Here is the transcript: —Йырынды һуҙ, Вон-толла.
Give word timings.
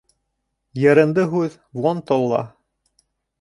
—Йырынды 0.85 1.25
һуҙ, 1.33 1.59
Вон-толла. 1.85 2.41